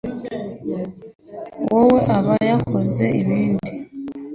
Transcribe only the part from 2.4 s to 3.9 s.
yakoze n'ibindi